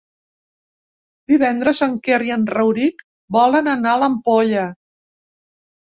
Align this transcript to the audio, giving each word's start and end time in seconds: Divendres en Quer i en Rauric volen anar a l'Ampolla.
Divendres 1.33 1.81
en 1.87 1.93
Quer 2.07 2.19
i 2.29 2.33
en 2.37 2.47
Rauric 2.55 3.07
volen 3.39 3.73
anar 3.75 3.95
a 3.95 4.03
l'Ampolla. 4.05 4.65